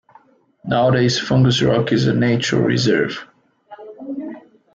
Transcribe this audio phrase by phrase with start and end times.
[0.65, 3.27] Nowadays, Fungus Rock is a nature reserve.